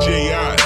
J.I. 0.00 0.59